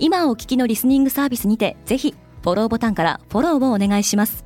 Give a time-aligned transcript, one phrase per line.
[0.00, 4.44] 今お聞きのリスニングサービスにてぜひフォローボタンからフォローをお願いします。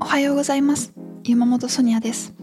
[0.00, 0.94] おはようございます。
[1.24, 2.34] 山本ソニアです。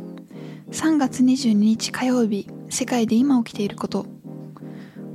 [0.71, 4.05] 3月22日火曜日世界で今起きていること。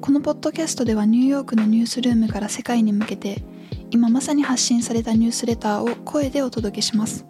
[0.01, 3.45] このポッドキャストではニューヨークのニュースルームから世界に向けて
[3.91, 7.27] 今まさに発信されたニュースレターを声でお届けします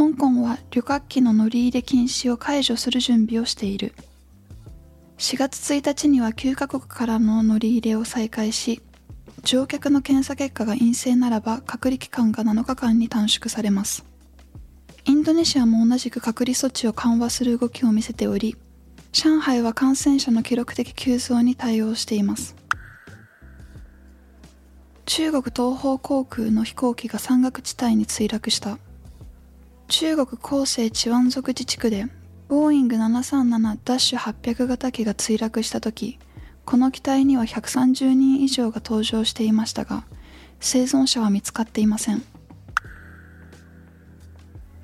[0.00, 3.92] 香港は旅客機の乗り入れ禁止を解除する準備をしている。
[5.18, 8.80] 4月1日には9カ国からの乗り入れを再開し
[9.42, 14.06] 乗客の検査結果が陰性ならば隔離期間が7日間に短縮されます。
[15.04, 18.56] インドネシアも同じく隔離措置を緩和する動きを見せており
[19.12, 22.56] 上海は感染者の記録的急増に対応しています。
[25.04, 28.78] 中国東方航空の飛行機が山岳地帯に墜落した。
[29.90, 32.06] 中国広西チワン族自治区で
[32.48, 36.20] ボーイング737-800型機が墜落した時
[36.64, 40.04] この機体には130人以上が搭乗していましたが
[40.60, 42.22] 生存者は見つかっていません。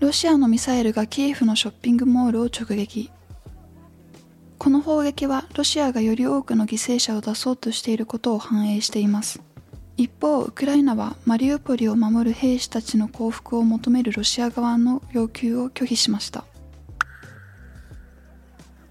[0.00, 3.10] ロシアのミサイルがキエフのショッピングモールを直撃。
[4.58, 9.40] この砲撃はロシアがより多くの犠牲者を出そうとしていることを反映しています。
[9.96, 16.44] 一方ウクライナはマリウポリを守る兵士たちの降伏を求めるロシア側の要求を拒否しました。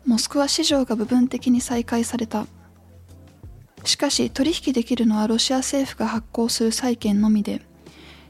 [0.06, 2.47] モスクワ市場が部分的に再開された。
[3.84, 7.62] しかし取引できるのはロシア政府が発行する債券のみで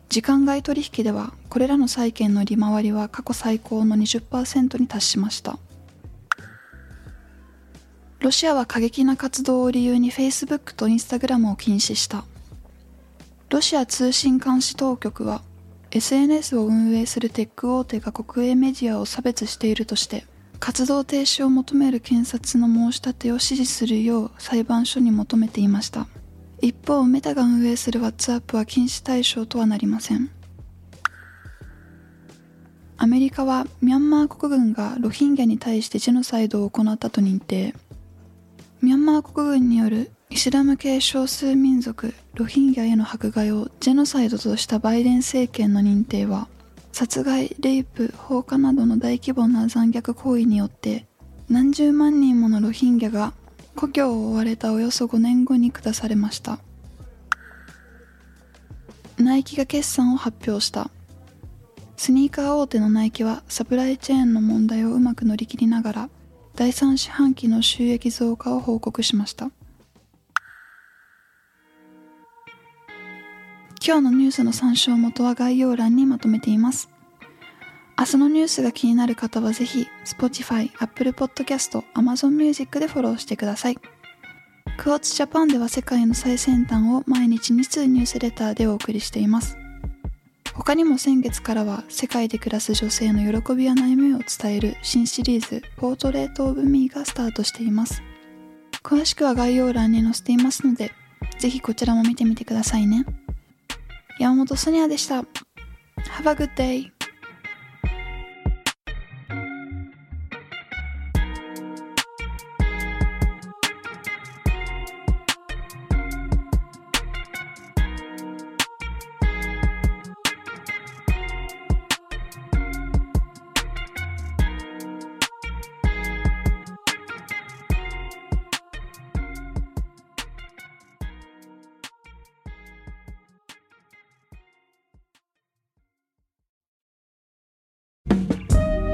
[0.09, 5.57] 時間外取引ではこれらの債券の利回りは過去最高の20%に達しました。
[8.19, 12.25] ロシアは過激な活動を理由に Facebook と Instagram を禁止した。
[13.55, 15.41] ロシア通信監視当局は
[15.91, 20.25] SNS を運営するテック大手が国営メディアを差別しているとして
[20.59, 26.07] 活動停止を求める検察の申し立てを支持するよう裁判所に求めていました。
[26.59, 30.29] 一方メタが運営する WhatsApp は禁止対象とはなりません。
[32.97, 37.73] アメリカはミャンマー国軍がロヒンギャに対してジェノサイドを行ったと認定。
[38.81, 46.49] ミャンマー国軍によるイスラム系少数民族ロヒンギャへの迫害をジェノサイドとしたバイデン政権の認定は
[46.91, 51.05] 殺害、レイプ、放火などの大規模な残虐行為によって
[51.47, 53.31] 何十万人ものロヒンギャが
[53.77, 56.59] 故郷を追われたおよそ5年後に下されました。
[59.17, 60.91] ナイキが決算を発表した。
[61.95, 66.09] スニーカー大手のナイキはサプライチェーンの問題をうまく乗り切りながら
[66.55, 69.49] 第3四半期の収益増加を報告しました。
[73.87, 76.89] 今日のニュースの参照元は概要欄にまとめています。
[77.99, 83.75] 明日のニュースが気になる方はぜひ Spotify、Apple Podcast、Amazon Music でフォローしてください。
[84.77, 89.55] クォーツジャパンでは世界の最先端を毎日2通ニュースレターでお送りしています。
[90.55, 98.01] 他にも先月からは世界で暮らす女性の喜びや悩みを伝える新シリーズポートレートオブミーがスタートしています。
[98.81, 100.91] 詳しくは概要欄に載せていますので、
[101.37, 103.05] ぜひこちらも見てみてくださいね。
[104.19, 105.15] 山本ソニアでした。
[105.15, 105.25] Have
[106.29, 106.94] a good day!